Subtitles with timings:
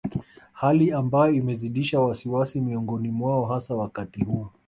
[0.51, 4.47] Hali ambayo imezidisha wasiwasi miongoni mwao hasa wakati huu